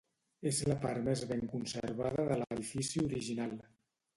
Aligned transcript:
És 0.51 0.61
la 0.69 0.77
part 0.85 1.03
més 1.09 1.21
ben 1.33 1.45
conservada 1.51 2.25
de 2.33 2.39
l'edifici 2.41 3.07
original. 3.11 3.55